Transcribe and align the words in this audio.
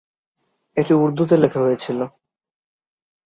এটি 0.77 0.93
উর্দুতে 0.95 1.35
লেখা 1.37 1.59
হয়েছিল। 1.59 1.99